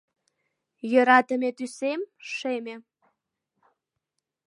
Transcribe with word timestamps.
Йӧратыме 0.91 1.49
тӱсем— 1.57 2.01
шеме. 2.33 2.75